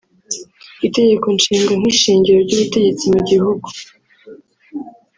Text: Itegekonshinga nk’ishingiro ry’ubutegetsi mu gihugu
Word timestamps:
Itegekonshinga 0.87 1.73
nk’ishingiro 1.79 2.39
ry’ubutegetsi 2.45 3.05
mu 3.13 3.19
gihugu 3.29 3.67